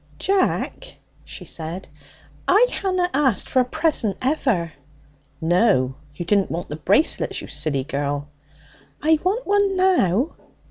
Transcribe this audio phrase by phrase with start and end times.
[0.17, 1.87] 'Jack,' she said,
[2.47, 4.73] 'I hanna asked for a present ever.'
[5.39, 5.93] 'No.
[6.15, 8.27] You didn't want the bracelets, you silly girl.'
[9.03, 10.33] 'I want one now.'